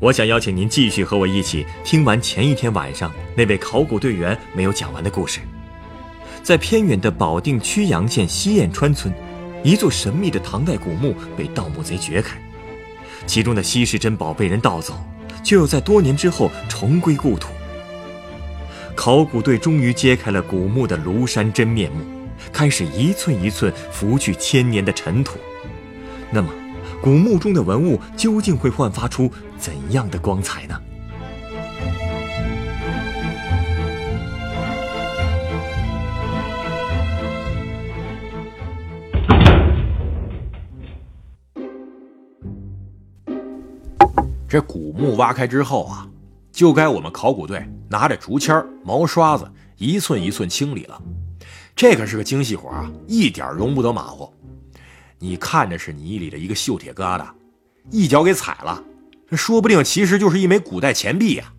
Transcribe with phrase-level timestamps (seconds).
[0.00, 5.40] 我想邀请您继续和我一起听完前一天晚上那位考古队员没有讲完的故事。
[6.40, 9.12] 在偏远的保定曲阳县西燕川村，
[9.64, 12.40] 一座神秘的唐代古墓被盗墓贼掘开，
[13.26, 14.94] 其中的稀世珍宝被人盗走，
[15.42, 17.48] 却又在多年之后重归故土。
[18.94, 22.04] 考古队终于揭开了古墓的庐山真面目，
[22.52, 25.38] 开始一寸一寸拂去千年的尘土。
[26.30, 26.48] 那么，
[27.00, 29.30] 古墓中的文物究竟会焕发出？
[29.56, 30.80] 怎样的光彩呢？
[44.48, 46.08] 这古墓挖开之后啊，
[46.50, 51.00] 就该我们考古队拿着竹签、毛刷子一寸一寸清理了。
[51.76, 54.32] 这可是个精细活啊，一点容不得马虎。
[55.18, 57.28] 你看着是泥里的一个锈铁疙瘩，
[57.90, 58.82] 一脚给踩了。
[59.32, 61.52] 说不定其实就是一枚古代钱币呀！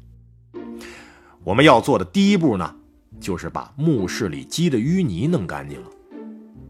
[1.43, 2.75] 我们要做的第一步呢，
[3.19, 5.87] 就是把墓室里积的淤泥弄干净了，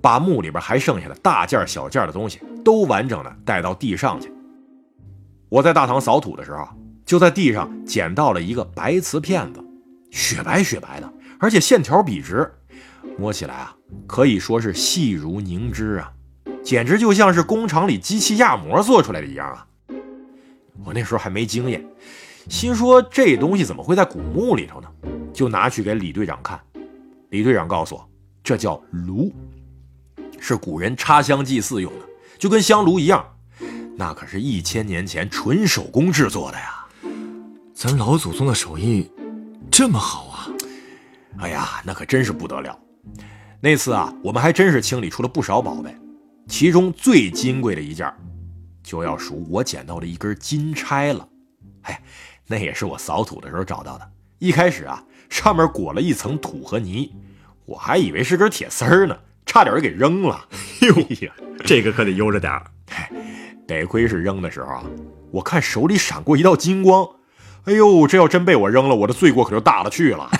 [0.01, 4.33] 把墓里边还剩下的大件小件的东西都完整的带到地上去。
[5.47, 6.67] 我在大堂扫土的时候，
[7.05, 9.63] 就在地上捡到了一个白瓷片子，
[10.11, 12.51] 雪白雪白的，而且线条笔直，
[13.17, 16.11] 摸起来啊，可以说是细如凝脂啊，
[16.69, 19.65] 简直就像是工厂里机器压模做出来的一样啊！
[20.85, 21.83] 我那时候还没经验，
[22.47, 24.87] 心说这东西怎么会在古墓里头呢？
[25.33, 26.59] 就拿去给李队长看。
[27.29, 28.09] 李队长告诉我，
[28.43, 29.33] 这叫炉，
[30.39, 32.05] 是古人插香祭祀用的，
[32.37, 33.25] 就跟香炉一样。
[33.97, 36.85] 那可是一千年前纯手工制作的呀！
[37.73, 39.09] 咱老祖宗的手艺
[39.71, 40.47] 这么好啊！
[41.39, 42.77] 哎呀，那可真是不得了。
[43.59, 45.95] 那次啊，我们还真是清理出了不少宝贝，
[46.49, 48.11] 其中最金贵的一件。
[48.81, 51.29] 就要数我捡到的一根金钗了，
[51.83, 52.01] 哎，
[52.47, 54.11] 那也是我扫土的时候找到的。
[54.39, 57.13] 一开始啊，上面裹了一层土和泥，
[57.65, 59.15] 我还以为是根铁丝儿呢，
[59.45, 60.43] 差点就给扔了。
[60.81, 61.31] 哎呀，
[61.63, 62.65] 这个可得悠着点儿。
[63.67, 64.83] 得亏是扔的时候啊，
[65.29, 67.07] 我看手里闪过一道金光，
[67.65, 70.31] 哎呦，这要真被我扔了，我的罪过可就大了去了。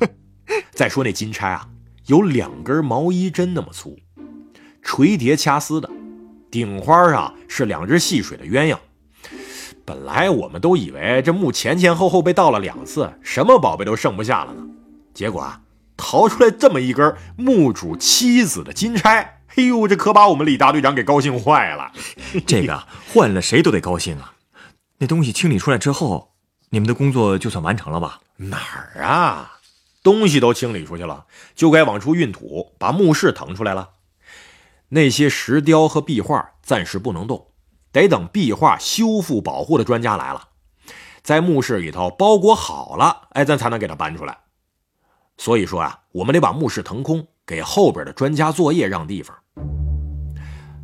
[0.72, 1.66] 再说那金钗啊，
[2.08, 3.96] 有两根毛衣针那么粗，
[4.86, 5.90] 垂叠掐丝的。
[6.48, 8.78] 顶花上是两只戏水的鸳鸯。
[9.84, 14.62] 本来我们都以为这墓前前后后被盗了两次，什么宝贝都剩不下了呢。
[15.12, 15.60] 结果啊，
[15.96, 19.42] 逃出来这么一根墓主妻子的金钗。
[19.56, 21.90] 哎呦，这可把我们李大队长给高兴坏了。
[22.46, 24.34] 这个换了谁都得高兴啊。
[24.98, 26.30] 那东西清理出来之后，
[26.70, 28.20] 你们的工作就算完成了吧？
[28.36, 29.58] 哪儿啊？
[30.02, 31.26] 东西都清理出去了，
[31.56, 33.88] 就该往出运土，把墓室腾出来了。
[34.88, 37.48] 那些石雕和壁画暂时不能动，
[37.90, 40.48] 得等壁画修复保护的专家来了，
[41.22, 44.38] 在墓室里头包裹好了，哎，咱才能给它搬出来。
[45.36, 49.36] 所以说啊，我们得把墓室腾空，给后边的专家作业让地方。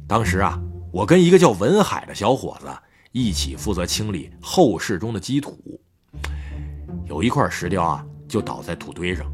[0.09, 0.61] 当时啊，
[0.93, 2.69] 我跟一个叫文海的小伙子
[3.13, 5.81] 一起负责清理后室中的积土，
[7.07, 9.33] 有一块石雕啊，就倒在土堆上。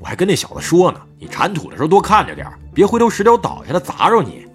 [0.00, 4.46] 我还跟那小子说呢，你铲土的时候多看着点别回头石雕倒下了砸着你。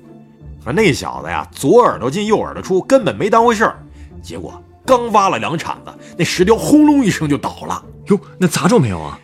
[0.64, 3.80] 可那小子呀，左耳朵进右耳朵出，根本没当回事儿。
[4.22, 7.82] 结果刚挖了两铲子，那石雕轰隆一声就倒了。
[8.08, 9.18] 哟，那砸着没有啊？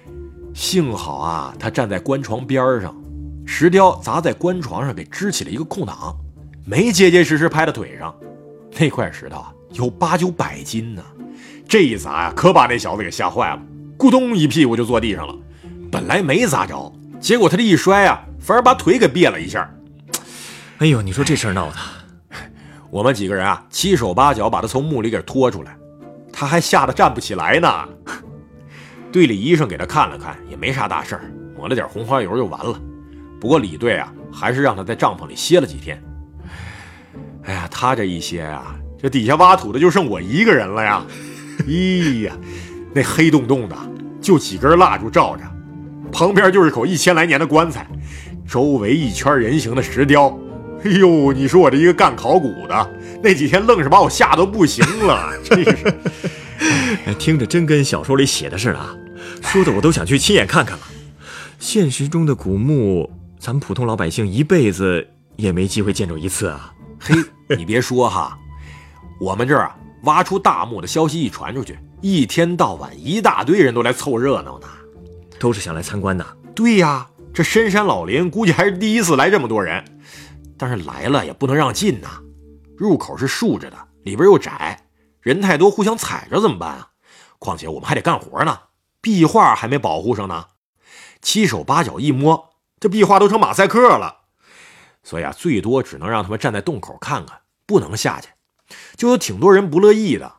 [0.53, 2.95] 幸好啊，他站在棺床边上，
[3.45, 6.15] 石雕砸在棺床上，给支起了一个空档，
[6.65, 8.15] 没结结实实拍到腿上。
[8.79, 11.03] 那块石头啊，有八九百斤呢，
[11.67, 13.61] 这一砸呀，可把那小子给吓坏了，
[13.97, 15.35] 咕咚一屁股就坐地上了。
[15.91, 16.91] 本来没砸着，
[17.25, 19.67] 结果他这一摔啊，反而把腿给别了一下。
[20.77, 21.77] 哎呦，你说这事儿闹的，
[22.91, 25.75] 我们几个人啊，七手八脚把他从墓里给拖出来，
[26.31, 27.67] 他还吓得站不起来呢。
[29.11, 31.21] 队里医生给他看了看，也没啥大事儿，
[31.57, 32.79] 抹了点红花油就完了。
[33.41, 35.99] 不过李队啊，还是让他在帐篷里歇了几天。
[37.45, 41.03] 哎呀，他这一歇啊，这底下挖土的就剩我一个人了呀。
[41.65, 42.37] 咦呀，
[42.93, 43.75] 那黑洞洞的，
[44.21, 45.43] 就几根蜡烛照着。
[46.15, 47.85] 旁边就是口一千来年的棺材，
[48.47, 50.29] 周围一圈人形的石雕。
[50.85, 52.89] 哎呦，你说我这一个干考古的，
[53.21, 55.93] 那几天愣是把我吓得不行了， 真是。
[57.19, 58.79] 听着真跟小说里写的似的。
[59.41, 60.83] 说的我都想去亲眼看看了。
[61.59, 66.71] 现实中的古墓，咱们普通老百姓一辈子也没机会见着一次啊。
[66.97, 67.13] 嘿，
[67.57, 68.37] 你别说哈，
[69.19, 74.67] 我们这儿啊，挖出大墓的消息一传出去，一天到晚一大堆人都来凑热闹呢，
[75.39, 76.25] 都是想来参观的。
[76.55, 79.83] 对呀，这深山老林估计还是第一次来这么多人，
[80.57, 82.21] 但是来了也不能让进呐。
[82.77, 84.87] 入口是竖着的，里边又窄，
[85.21, 86.89] 人太多互相踩着怎么办啊？
[87.39, 88.57] 况且我们还得干活呢，
[89.01, 90.45] 壁画还没保护上呢。
[91.21, 94.17] 七手八脚一摸，这壁画都成马赛克了。
[95.03, 98.29] 所以啊，最多只能让他们站在洞口看看，不能下去。
[98.95, 100.31] 就有挺多人不乐意的。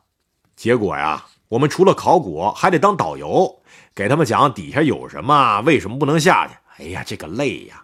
[0.55, 3.56] 结果呀，我们除了考古，还得当导游，
[3.97, 6.53] 给他们讲底下有什么，为什么不能下去。
[6.77, 7.83] 哎呀，这个累呀。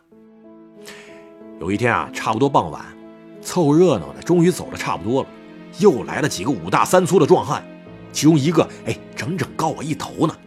[1.60, 2.86] 有一天啊，差不多傍晚，
[3.42, 5.30] 凑热闹的终于走的差不多了，
[5.80, 7.65] 又来了几个五大三粗的壮汉，
[8.12, 10.38] 其中一个哎，整整高我一头呢，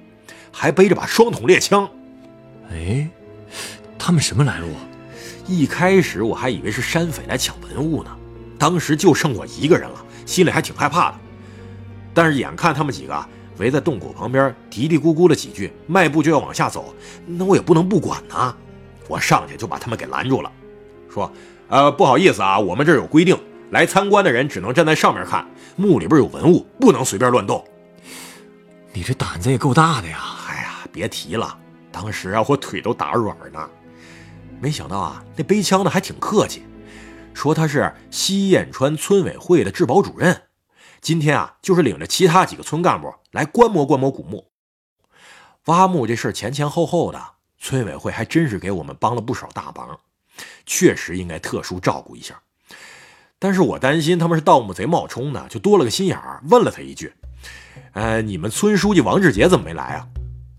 [0.53, 1.91] 还背着把双筒猎枪。
[2.71, 3.09] 哎，
[3.99, 4.69] 他们什么来路？
[5.49, 8.17] 一开始我还以为是山匪来抢文物呢，
[8.57, 11.19] 当时就剩我一个人了，心里还挺害怕的。
[12.15, 16.95] 但是眼看他们几个围在洞口旁边嘀嘀咕咕了几句，迈步就要往下走，
[17.27, 18.55] 那我也不能不管呐。
[19.09, 20.51] 我上去就把他们给拦住了，
[21.09, 21.31] 说
[21.69, 23.39] ：“呃，不好意思啊，我们这儿有规定，
[23.71, 27.65] 来参观的人只能站在上面看，墓里边有文物，不能随便乱动。”
[28.93, 30.19] 你这胆子也够大的呀！
[30.49, 31.57] 哎呀，别提了，
[31.93, 33.69] 当时啊，我腿都打软呢。
[34.59, 36.63] 没想到啊，那背枪的还挺客气，
[37.35, 40.43] 说他是西燕川村委会的治保主任，
[41.03, 44.49] 今天啊就是领着其他几个村干部来观摩观摩古墓。
[45.67, 47.23] 挖墓这事儿前前后后的，
[47.61, 50.01] 村委会还真是给我们帮了不少大忙，
[50.65, 52.41] 确实应该特殊照顾一下。
[53.39, 57.13] 但是我担心他们是盗墓贼冒充的，就多了个心眼儿，问了他一句
[57.93, 60.09] ：“呃，你们村书记王志杰怎么没来啊？”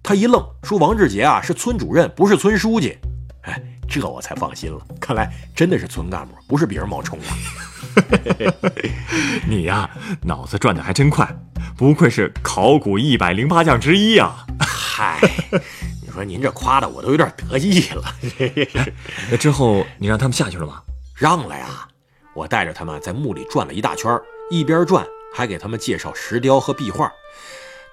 [0.03, 2.97] 他一愣，说：“王志杰啊是村主任，不是村书记。”
[3.43, 3.73] 哎。
[3.89, 7.25] 这我才放心了，看来真的是村干部，不是别人冒充的。
[9.47, 9.89] 你呀，
[10.23, 11.27] 脑子转的还真快，
[11.77, 14.45] 不愧是考古一百零八将之一啊！
[14.59, 15.19] 嗨，
[16.03, 18.03] 你说您这夸的我都有点得意了。
[19.29, 20.81] 那之后你让他们下去了吗？
[21.15, 21.87] 让了呀，
[22.35, 27.11] 我带着他们在墓里转了一大圈，一边转还给他们介绍石雕和壁画，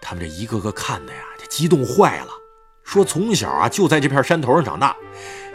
[0.00, 2.28] 他们这一个个看的呀，这激动坏了。
[2.84, 4.94] 说从小啊就在这片山头上长大，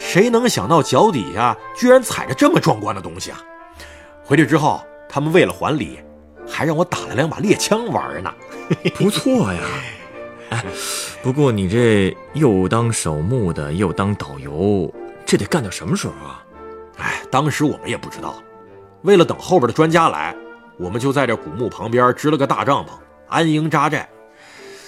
[0.00, 3.40] 谁能想到脚底下居然踩着这么壮观的东西啊！
[4.30, 5.98] 回去之后，他们为了还礼，
[6.46, 8.32] 还让我打了两把猎枪玩呢。
[8.94, 9.60] 不错呀，
[10.50, 10.64] 哎，
[11.20, 14.88] 不过你这又当守墓的，又当导游，
[15.26, 16.44] 这得干到什么时候啊？
[16.98, 18.40] 哎，当时我们也不知道。
[19.02, 20.32] 为了等后边的专家来，
[20.78, 22.90] 我们就在这古墓旁边支了个大帐篷，
[23.26, 24.08] 安营扎寨。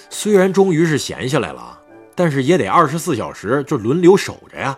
[0.09, 1.81] 虽然终于是闲下来了。
[2.15, 4.77] 但是也得二十四小时就轮流守着呀。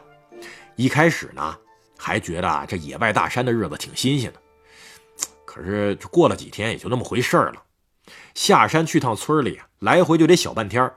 [0.77, 1.55] 一开始呢，
[1.97, 4.39] 还觉得啊这野外大山的日子挺新鲜的。
[5.55, 7.63] 可是过了几天也就那么回事了。
[8.33, 10.91] 下山去趟村里，来回就得小半天，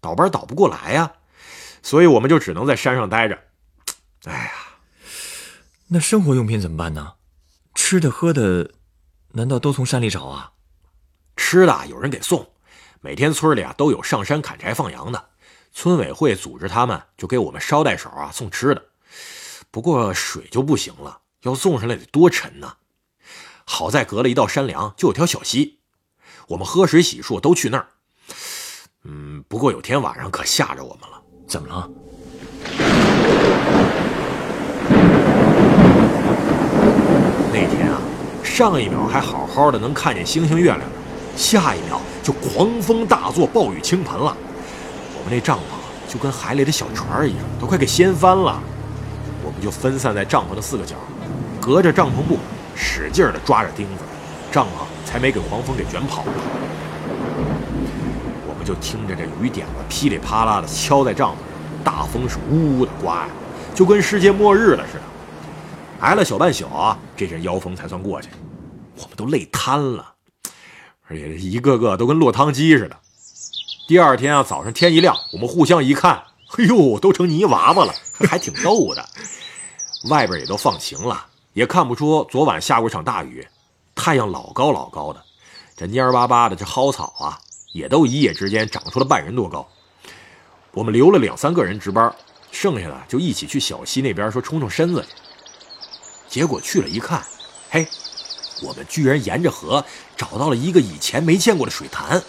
[0.00, 1.14] 倒班倒不过来呀。
[1.82, 3.36] 所以我们就只能在山上待着。
[4.26, 4.52] 哎呀，
[5.88, 7.14] 那生活用品怎么办呢？
[7.74, 8.70] 吃的喝的，
[9.32, 10.52] 难道都从山里找啊？
[11.36, 12.48] 吃的有人给送，
[13.00, 15.30] 每天村里啊都有上山砍柴放羊的。
[15.72, 18.84] 村委会组织他们，就给我们捎带手啊送吃的。
[19.72, 22.76] 不过水就不行了，要送上来得多沉呢。
[23.64, 25.78] 好在隔了一道山梁就有条小溪，
[26.48, 27.86] 我们喝水洗漱都去那儿。
[29.04, 31.20] 嗯，不过有天晚上可吓着我们了。
[31.46, 31.90] 怎么了？
[37.52, 38.00] 那天啊，
[38.42, 40.86] 上一秒还好好的能看见星星月亮呢，
[41.36, 44.36] 下一秒就狂风大作，暴雨倾盆了。
[45.16, 48.62] 我们那帐篷就跟海里的小船一样，都快给掀翻了。
[49.44, 50.96] 我们就分散在帐篷的四个角，
[51.60, 52.38] 隔着帐篷布
[52.76, 54.02] 使劲的抓着钉子，
[54.50, 56.32] 帐篷才没给狂风给卷跑了。
[58.46, 61.38] 我们就听着这雨点子噼里啪啦的敲在帐篷上，
[61.84, 63.28] 大风是呜呜的刮呀，
[63.74, 65.02] 就跟世界末日了似的。
[66.00, 68.28] 挨了小半宿啊，这阵妖风才算过去。
[68.96, 70.12] 我们都累瘫了，
[71.08, 72.96] 而且一个个都跟落汤鸡似的。
[73.88, 76.22] 第二天啊，早上天一亮，我们互相一看，
[76.56, 77.92] 哎呦，都成泥娃娃了，
[78.28, 79.04] 还挺逗的。
[80.10, 83.46] 外边也都放晴了，也看不出昨晚下过一场大雨。
[83.94, 85.24] 太阳老高老高的，
[85.76, 87.38] 这蔫巴巴的这蒿草啊，
[87.72, 89.66] 也都一夜之间长出了半人多高。
[90.72, 92.12] 我们留了两三个人值班，
[92.50, 95.08] 剩下的就一起去小溪那边说冲冲身子去。
[96.28, 97.22] 结果去了一看，
[97.70, 97.86] 嘿，
[98.60, 99.84] 我们居然沿着河
[100.16, 102.20] 找到了一个以前没见过的水潭。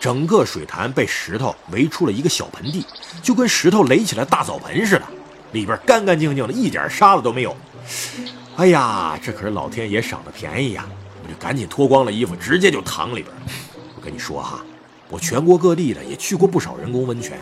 [0.00, 2.86] 整个水潭被石头围出了一个小盆地，
[3.22, 5.04] 就跟石头垒起来大澡盆似的，
[5.52, 7.54] 里边干干净净的，一点沙子都没有。
[8.56, 10.86] 哎呀，这可是老天爷赏的便宜呀！
[11.24, 13.26] 我就赶紧脱光了衣服，直接就躺里边。
[13.96, 14.64] 我跟你说哈，
[15.08, 17.36] 我全国各地的也去过不少人工温泉，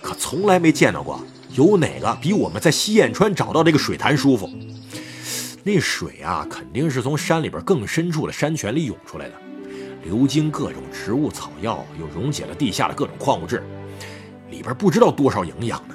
[0.00, 4.48] 可从来没见到过有哪个比我们在西燕川找到这个水潭舒服。
[5.62, 9.34] 那水啊，肯定是从山里边更深处的山泉里涌出来的。
[10.02, 13.62] 流经各种植物草药，又溶解了地下的各种矿物质，
[14.50, 15.94] 里边不知道多少营养呢，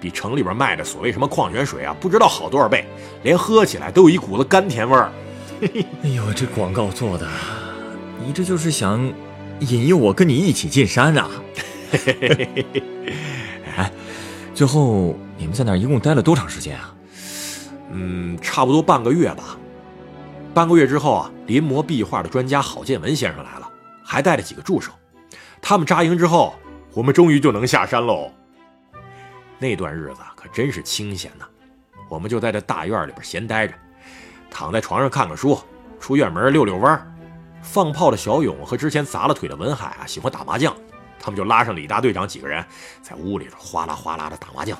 [0.00, 2.84] 比城里边卖的所谓什么矿泉水啊，不知道好多少倍，
[3.22, 5.12] 连喝起来都有一股子甘甜味儿。
[6.02, 7.28] 哎呦，这广告做的，
[8.24, 9.12] 你这就是想
[9.60, 11.28] 引诱我跟你一起进山啊？
[13.76, 13.92] 哎，
[14.54, 16.94] 最后你们在那儿一共待了多长时间啊？
[17.92, 19.58] 嗯，差不多半个月吧。
[20.54, 23.68] 半个月之后啊，临摹壁画的专家郝建文先生来了，
[24.02, 24.90] 还带了几个助手。
[25.60, 26.54] 他们扎营之后，
[26.94, 28.32] 我们终于就能下山喽。
[29.60, 31.44] 那段日子可真是清闲呐，
[32.08, 33.74] 我们就在这大院里边闲待着，
[34.50, 35.56] 躺在床上看看书，
[36.00, 37.16] 出院门溜溜弯。
[37.62, 40.74] 放炮的小勇和之前砸了腿的文海啊，喜欢打麻将，
[41.20, 42.64] 他们就拉上李大队长几个人，
[43.02, 44.76] 在屋里头哗啦哗啦的打麻将。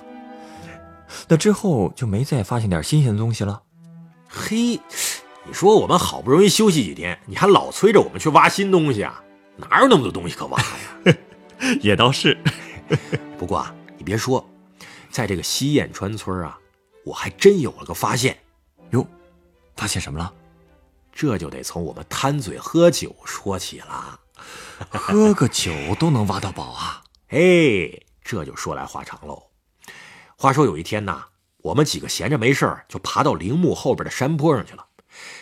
[1.29, 3.63] 那之后就没再发现点新鲜的东西了。
[4.27, 4.81] 嘿。
[5.47, 9.23] 你说我们好不容易休息几天，你还老催着我们去挖新东西啊？
[9.57, 11.15] 哪有那么多东西可挖呀？
[11.81, 12.37] 也倒是。
[13.39, 14.47] 不过啊，你别说，
[15.11, 16.59] 在这个西燕川村啊，
[17.05, 18.39] 我还真有了个发现。
[18.91, 19.07] 哟，
[19.77, 20.33] 发现什么了？
[21.13, 24.21] 这就得从我们贪嘴喝酒说起了。
[24.91, 27.03] 喝个酒都能挖到宝啊？
[27.29, 27.39] 哎，
[28.23, 29.43] 这就说来话长喽。
[30.37, 31.25] 话说有一天呐，
[31.59, 34.87] 我们几个闲着没事就爬到陵墓后边的山坡上去了。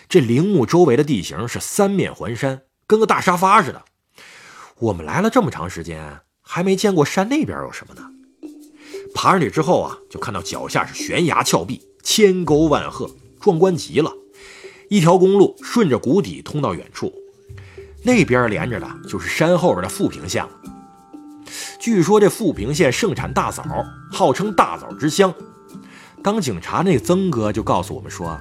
[0.08, 3.84] 这陵墓周围的地形是三面环山，跟个大沙发似的。
[4.78, 8.10] 我们来了这么长时间，还没见过山那边有什么呢。
[9.14, 13.10] 爬上去之后啊，就看到脚下是悬崖峭壁，千沟万壑，
[13.40, 14.12] 壮观极了。
[14.88, 17.12] 一条公路顺着谷底通到远处，
[18.02, 20.50] 那边连着的就是山后边的富平县了。
[21.78, 23.64] 据说这富平县盛产大枣，
[24.10, 25.32] 号称大枣之乡。
[26.22, 28.38] 当警察那曾哥就告诉我们说。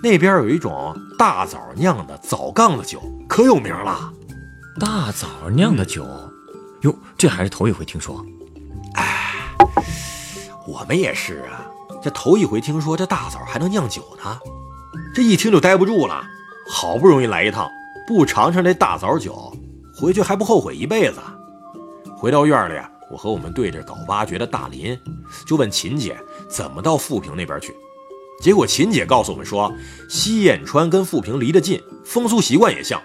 [0.00, 4.12] 那边有一种大枣酿的枣杠子酒，可有名了。
[4.78, 6.06] 大枣酿的酒，
[6.82, 8.24] 哟，这还是头一回听说。
[10.66, 11.66] 我们也是啊，
[12.02, 14.38] 这头一回听说这大枣还能酿酒呢，
[15.14, 16.22] 这一听就待不住了。
[16.68, 17.70] 好不容易来一趟，
[18.08, 19.56] 不尝尝这大枣酒，
[19.94, 21.20] 回去还不后悔一辈子。
[22.16, 22.80] 回到院里，
[23.12, 24.98] 我和我们队这搞挖掘的大林
[25.46, 26.18] 就问秦姐
[26.50, 27.72] 怎么到富平那边去。
[28.42, 29.72] 结果秦姐告诉我们说，
[30.08, 33.00] 西燕川跟富平离得近，风俗习惯也像。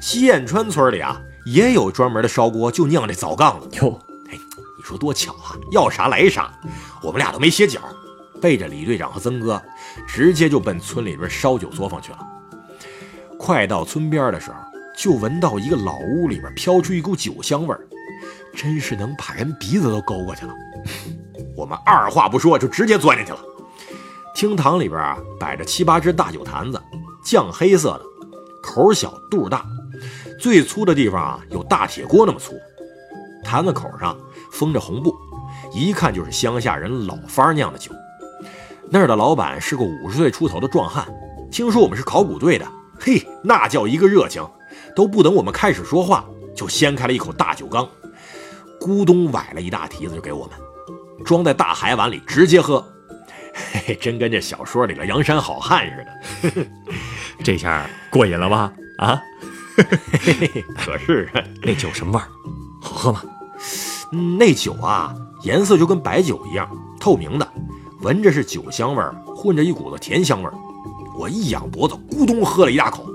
[0.00, 3.68] 西燕川村里啊，也有专门的烧锅，就酿这枣杠子。
[3.80, 3.98] 哟，
[4.80, 5.52] 你说多巧啊！
[5.70, 6.50] 要啥来啥，
[7.02, 7.82] 我们俩都没歇脚，
[8.40, 9.60] 背着李队长和曾哥，
[10.08, 12.18] 直接就奔村里边烧酒作坊去了。
[13.38, 14.56] 快到村边的时候，
[14.96, 17.86] 就闻到一个老屋里边飘出一股酒香味儿，
[18.56, 20.54] 真是能把人鼻子都勾过去了。
[21.54, 23.38] 我们二话不说，就直接钻进去了。
[24.34, 26.80] 厅堂里边啊，摆着七八只大酒坛子，
[27.22, 28.02] 酱黑色的，
[28.62, 29.62] 口小肚大，
[30.40, 32.54] 最粗的地方啊有大铁锅那么粗。
[33.42, 34.16] 坛子口上
[34.52, 35.14] 封着红布，
[35.72, 37.92] 一看就是乡下人老方酿的酒。
[38.90, 41.06] 那儿的老板是个五十岁出头的壮汉，
[41.50, 42.66] 听说我们是考古队的，
[42.98, 44.44] 嘿，那叫一个热情，
[44.96, 46.24] 都不等我们开始说话，
[46.56, 47.88] 就掀开了一口大酒缸，
[48.80, 50.56] 咕咚崴了一大蹄子就给我们，
[51.24, 52.84] 装在大海碗里直接喝。
[53.72, 55.86] 嘿嘿，真跟这小说里的梁山好汉
[56.42, 56.66] 似的，
[57.44, 58.72] 这下过瘾了吧？
[58.98, 59.20] 啊，
[60.76, 61.28] 可是
[61.62, 62.26] 那酒什么味儿？
[62.82, 63.22] 好喝吗？
[64.12, 67.48] 嗯，那酒啊，颜色就跟白酒一样，透明的，
[68.00, 70.54] 闻着是酒香味儿，混着一股子甜香味儿。
[71.18, 73.06] 我一仰脖子，咕咚喝了一大口，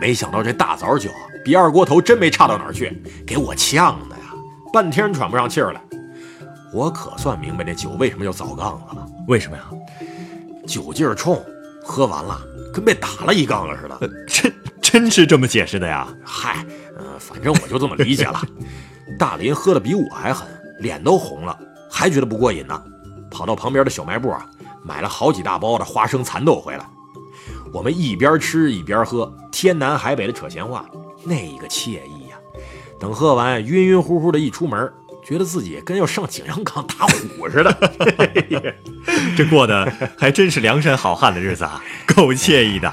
[0.00, 1.08] 没想到这大枣酒
[1.44, 2.92] 比二锅头真没差到哪儿去，
[3.26, 4.34] 给我呛的呀，
[4.72, 5.80] 半天喘不上气儿来。
[6.72, 9.06] 我可算明白这酒为什么叫枣杠子了。
[9.28, 9.64] 为什么呀？
[10.66, 11.42] 酒劲儿冲，
[11.82, 12.38] 喝完了
[12.74, 14.26] 跟被打了一杠子似的。
[14.26, 16.06] 真真是这么解释的呀？
[16.22, 16.66] 嗨，
[16.98, 18.42] 呃，反正我就这么理解了。
[19.18, 20.46] 大林喝的比我还狠，
[20.78, 21.58] 脸都红了，
[21.90, 22.80] 还觉得不过瘾呢，
[23.30, 24.48] 跑到旁边的小卖部啊，
[24.84, 26.86] 买了好几大包的花生蚕豆回来。
[27.72, 30.86] 我们一边吃一边喝，天南海北的扯闲话，
[31.24, 32.36] 那个惬意呀！
[33.00, 34.90] 等喝完，晕晕乎乎的一出门。
[35.24, 37.76] 觉得自己跟要上景阳冈打虎似的，
[39.36, 42.90] 这过得还真是梁山好汉的日子啊，够惬意的。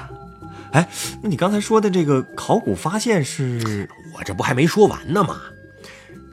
[0.72, 0.86] 哎，
[1.22, 3.88] 那你刚才说的这个考古发现是？
[4.14, 5.40] 我这不还没说完呢吗？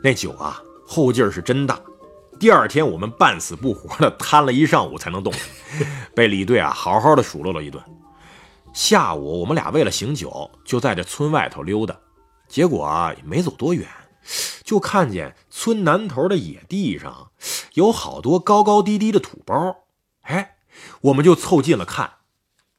[0.03, 1.79] 那酒啊，后劲儿是真大。
[2.38, 5.33] 第二天我们半死不活的瘫了一上午才能动，
[6.13, 7.81] 被李队啊好好的数落了一顿。
[8.74, 11.98] 下午我们俩为了醒酒，就在这村外头溜达，
[12.50, 13.88] 结果啊也没走多远，
[14.65, 17.31] 就看见村南头的野地上
[17.75, 19.55] 有好多高高低低的土包。
[20.24, 20.57] 哎，
[21.00, 22.12] 我们就凑近了看，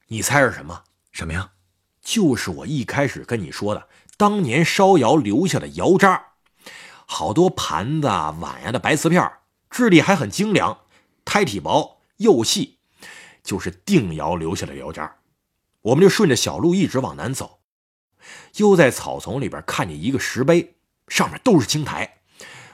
[0.09, 0.83] 你猜是什么？
[1.11, 1.53] 什么呀？
[2.03, 6.23] 就是我一开始跟你说的，当年烧窑留下的窑渣，
[7.05, 9.31] 好多盘子、碗呀的白瓷片，
[9.69, 10.79] 质地还很精良，
[11.23, 12.79] 胎体薄又细，
[13.43, 15.17] 就是定窑留下的窑渣。
[15.81, 17.59] 我们就顺着小路一直往南走，
[18.55, 20.75] 又在草丛里边看见一个石碑，
[21.07, 22.17] 上面都是青苔。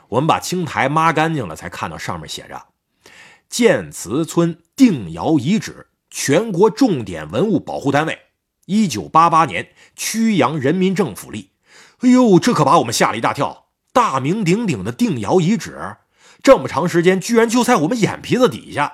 [0.07, 2.67] 我们把青苔抹干净了，才看到上面写着
[3.49, 8.19] “建祠村定窑遗址，全国重点文物保护单位，
[8.65, 11.51] 一九八八年曲阳人民政府立”。
[11.99, 13.67] 哎呦，这可把我们吓了一大跳！
[13.93, 15.97] 大名鼎鼎的定窑遗址，
[16.41, 18.91] 这么长时间居然就在我们眼皮子底下。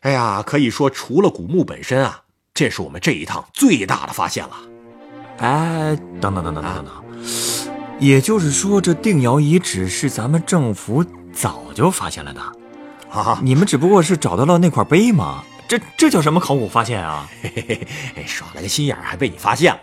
[0.00, 2.20] 哎呀，可以说除了古墓本身啊。
[2.52, 4.52] 这是我们这一趟最大的发现了。
[5.38, 6.94] 哎，等等等等等等等，
[7.98, 12.40] 也就是说，这定窑遗址是咱们政府早就发现了的
[13.10, 13.40] 啊？
[13.42, 15.42] 你们只不过是找到了那块碑吗？
[15.66, 17.28] 这这叫什么考古发现啊？
[17.42, 19.80] 嘿嘿嘿，耍了个心眼还被你发现了。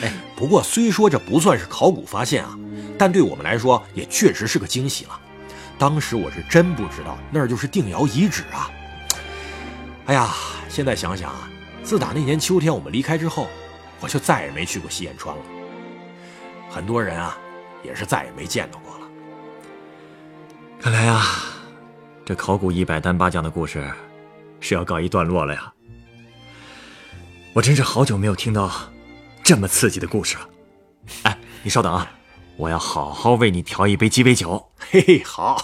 [0.00, 2.56] 哎，不过虽说这不算是考古发现啊，
[2.98, 5.20] 但对我们来说也确实是个惊喜了。
[5.78, 8.70] 当时我是真不知道那儿就是定窑遗址啊。
[10.06, 10.34] 哎呀，
[10.68, 11.50] 现在想想啊。
[11.82, 13.46] 自打那年秋天我们离开之后，
[14.00, 15.42] 我就再也没去过西眼川了。
[16.70, 17.36] 很多人啊，
[17.82, 19.06] 也是再也没见到过了。
[20.80, 21.26] 看来啊，
[22.24, 23.86] 这考古一百单八将的故事
[24.60, 25.70] 是要告一段落了呀。
[27.52, 28.70] 我真是好久没有听到
[29.42, 30.48] 这么刺激的故事了。
[31.24, 32.10] 哎，你稍等啊，
[32.56, 34.70] 我要好好为你调一杯鸡尾酒。
[34.78, 35.56] 嘿嘿，好。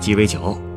[0.00, 0.69] 鸡尾酒，它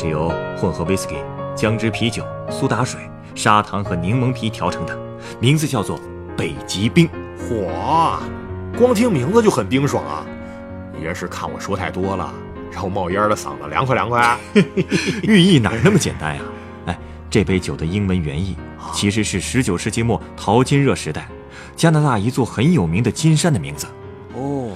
[0.00, 1.16] 是由混合威士忌、
[1.54, 2.98] 姜汁啤酒、苏打水、
[3.34, 4.98] 砂糖和柠檬皮调成的，
[5.38, 6.00] 名字叫做
[6.34, 7.06] 北极冰。
[7.38, 8.18] 嚯，
[8.78, 10.24] 光听名字就很冰爽啊！
[10.96, 12.32] 你这是看我说太多了，
[12.72, 14.38] 让我冒烟的嗓子凉快凉快？
[15.22, 16.42] 寓意哪那么简单呀？
[16.86, 18.56] 哎，这杯酒的英文原意
[18.94, 21.28] 其实是19世纪末淘金热时代
[21.76, 23.86] 加拿大一座很有名的金山的名字。
[24.32, 24.72] 哦，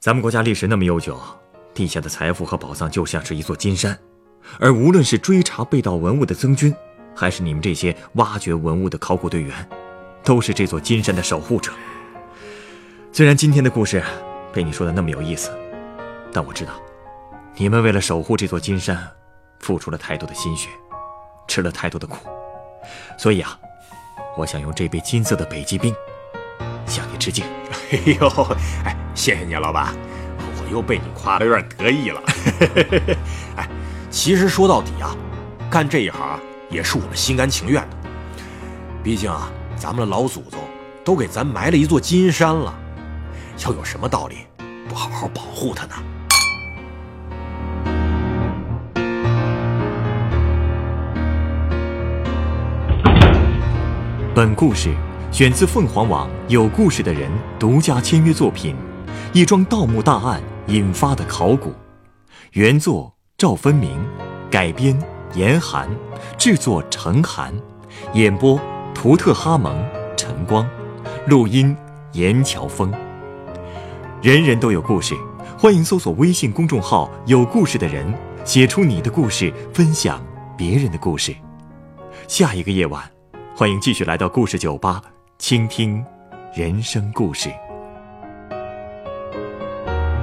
[0.00, 1.16] 咱们国家历史那么悠久。
[1.72, 3.96] 地下的财富和宝藏就像是一座金山，
[4.58, 6.74] 而无论是追查被盗文物的曾军，
[7.14, 9.68] 还是你们这些挖掘文物的考古队员，
[10.22, 11.72] 都是这座金山的守护者。
[13.12, 14.02] 虽然今天的故事
[14.52, 15.50] 被你说的那么有意思，
[16.32, 16.72] 但我知道，
[17.56, 18.98] 你们为了守护这座金山，
[19.60, 20.68] 付出了太多的心血，
[21.46, 22.18] 吃了太多的苦。
[23.18, 23.58] 所以啊，
[24.36, 25.94] 我想用这杯金色的北极冰
[26.86, 27.44] 向你致敬。
[27.92, 28.28] 哎呦，
[28.84, 29.94] 哎，谢谢你，老板。
[30.38, 32.22] 我又被你夸的有点得意了，
[33.56, 33.68] 哎，
[34.14, 35.10] 其实说到底啊，
[35.68, 36.38] 干这一行
[36.70, 37.96] 也是我们心甘情愿的。
[39.02, 40.60] 毕竟啊，咱们的老祖宗
[41.04, 42.72] 都给咱埋了一座金山了，
[43.64, 44.36] 要有什么道理
[44.88, 45.94] 不好好保护它呢？
[54.32, 54.94] 本故事
[55.32, 58.76] 选自凤凰网有故事的人独家签约作品，
[59.32, 60.40] 一桩盗墓大案。
[60.68, 61.74] 引发的考古，
[62.52, 63.90] 原作赵分明，
[64.48, 64.96] 改编
[65.34, 65.90] 严寒，
[66.38, 67.52] 制作程寒，
[68.12, 68.58] 演播
[68.94, 69.76] 图特哈蒙、
[70.16, 70.64] 陈光，
[71.26, 71.76] 录音
[72.12, 72.92] 严乔峰。
[74.22, 75.16] 人人都有故事，
[75.58, 78.14] 欢迎搜索微信公众号“有故事的人”，
[78.46, 80.24] 写出你的故事，分享
[80.56, 81.34] 别人的故事。
[82.28, 83.02] 下一个夜晚，
[83.56, 85.02] 欢迎继续来到故事酒吧，
[85.38, 86.02] 倾听
[86.54, 87.50] 人生故事。